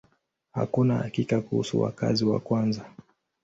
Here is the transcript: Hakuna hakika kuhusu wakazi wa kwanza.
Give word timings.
Hakuna 0.51 0.97
hakika 0.97 1.41
kuhusu 1.41 1.81
wakazi 1.81 2.25
wa 2.25 2.39
kwanza. 2.39 2.85